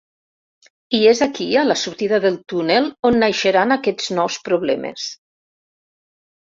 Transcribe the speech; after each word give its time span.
I 0.99 1.01
és 1.09 1.21
aquí, 1.25 1.47
a 1.63 1.67
la 1.67 1.75
sortida 1.83 2.21
del 2.25 2.41
túnel, 2.55 2.89
on 3.11 3.21
naixeran 3.27 3.77
aquests 3.79 4.13
nous 4.17 4.43
problemes. 4.51 5.11